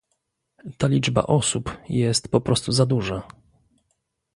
[0.77, 3.23] Ta liczba osób jest po prostu za duża